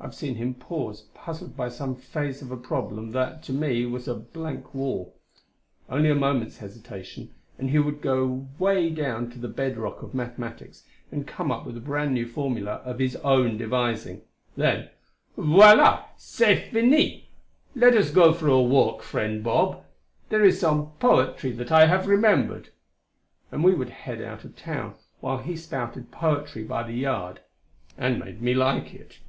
[0.00, 4.06] I've seen him pause, puzzled by some phase of a problem that, to me, was
[4.06, 5.14] a blank wall.
[5.88, 10.12] Only a moment's hesitation and he would go way down to the bed rock of
[10.12, 14.20] mathematics and come up with a brand new formula of his own devising.
[14.58, 14.90] Then
[15.38, 16.04] "Voila!
[16.18, 17.30] C'est fini!
[17.74, 19.84] let us go for a walk, friend Bob;
[20.28, 22.68] there is some poetry that I have remembered"
[23.50, 27.40] And we would head out of town, while he spouted poetry by the yard
[27.96, 29.20] and made me like it.